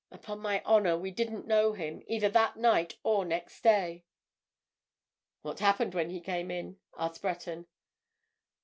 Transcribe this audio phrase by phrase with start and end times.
[0.09, 4.03] Upon my honour, we didn't know him, either that night or next day!"
[5.43, 7.67] "What happened when he came in?" asked Breton.